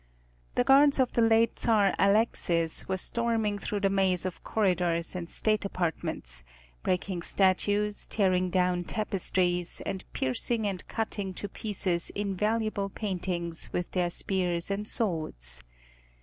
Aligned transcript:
The 0.55 0.63
guards 0.63 0.99
of 0.99 1.13
the 1.13 1.21
late 1.21 1.59
Czar 1.59 1.93
Alexis 1.99 2.87
were 2.87 2.97
storming 2.97 3.59
through 3.59 3.81
the 3.81 3.89
maze 3.91 4.25
of 4.25 4.43
corridors 4.43 5.15
and 5.15 5.29
state 5.29 5.63
apartments, 5.63 6.43
breaking 6.81 7.21
statues, 7.21 8.07
tearing 8.07 8.49
down 8.49 8.83
tapestries, 8.85 9.79
and 9.85 10.03
piercing 10.11 10.65
and 10.65 10.87
cutting 10.87 11.35
to 11.35 11.47
pieces 11.47 12.09
invaluable 12.15 12.89
paintings 12.89 13.69
with 13.71 13.91
their 13.91 14.09
spears 14.09 14.71
and 14.71 14.87
swords. 14.87 15.63